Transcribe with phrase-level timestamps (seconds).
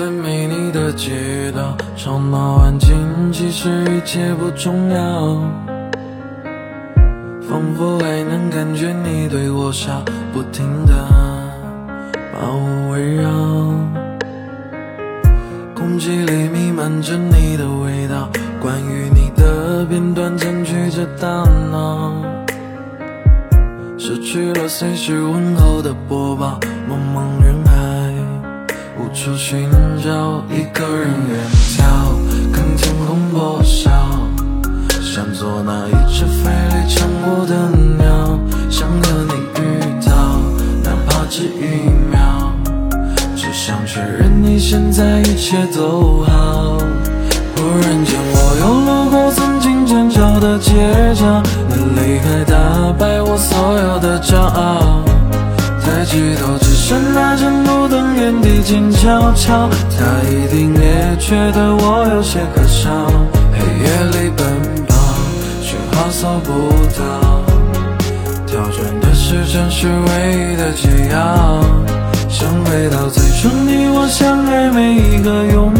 [0.00, 2.88] 最迷你的街道，吵闹安静，
[3.30, 5.36] 其实一切不重要。
[7.42, 10.02] 仿佛还能感觉你对我笑，
[10.32, 10.94] 不停的
[12.32, 13.28] 把我围绕。
[15.74, 18.26] 空气里弥漫着你的味道，
[18.58, 21.28] 关于你的片段占据着大
[21.70, 22.24] 脑。
[23.98, 27.69] 失去了随时问候的播报，茫茫人海
[29.12, 29.68] 处寻
[30.02, 31.40] 找，一个人远
[31.76, 31.82] 眺，
[32.52, 33.90] 看天空破晓，
[35.00, 37.54] 想做那一只飞离唱过的
[37.98, 38.38] 鸟，
[38.70, 39.60] 想和你遇
[40.06, 40.14] 到，
[40.84, 42.52] 哪怕只一秒，
[43.34, 46.78] 只想确认你现在一切都好。
[47.56, 50.72] 忽然间，我又路过曾经尖叫的街
[51.14, 55.02] 角，你离开打败我所有的骄傲。
[55.82, 56.56] 抬起头，
[56.90, 62.90] 只剩那盏路灯原地静悄悄，他一定也觉得我有些可笑。
[63.52, 64.44] 黑夜里奔
[64.88, 64.96] 跑，
[65.62, 66.50] 讯号搜不
[66.98, 67.44] 到，
[68.44, 71.62] 跳转的时针是唯一的解药。
[72.28, 75.79] 想回到最初你我相爱每一个拥抱。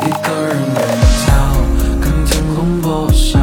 [0.00, 0.78] 一个人远
[1.24, 1.28] 眺，
[2.00, 3.38] 看天空破晓，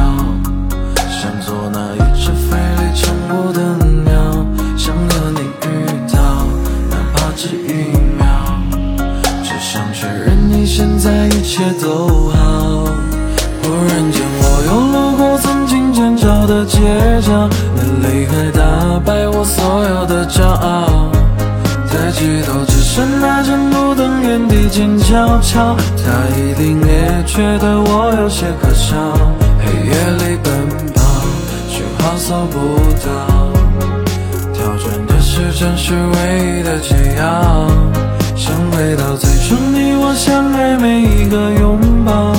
[1.10, 3.60] 想做那一只飞离唱过的
[4.04, 4.46] 鸟，
[4.76, 5.66] 想和你遇
[6.12, 6.16] 到，
[6.90, 8.24] 哪怕只一秒，
[9.42, 12.36] 只想确认你现在一切都好。
[13.62, 16.78] 忽然间，我又路过曾经尖叫的街
[17.20, 21.15] 角，你离开打败我所有的骄傲。
[22.16, 28.96] 抬起头，只剩那盏路灯原地静悄悄，他一定也觉得我有些可笑。
[29.60, 30.50] 黑夜里奔
[30.94, 31.02] 跑，
[31.68, 32.56] 讯号搜不
[33.04, 33.52] 到，
[34.54, 37.68] 跳转的时针是唯一的解药。
[38.34, 42.35] 想回到最初你我相爱每一个拥抱，